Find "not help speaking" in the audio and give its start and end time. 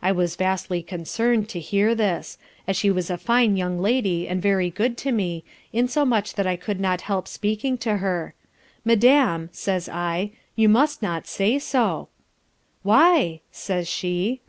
6.78-7.76